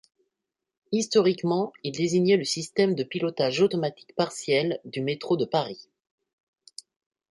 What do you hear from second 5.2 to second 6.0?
de Paris.